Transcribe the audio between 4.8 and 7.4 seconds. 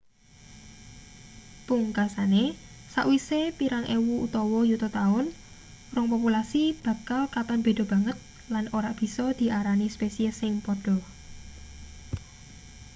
taun rong populasi bakal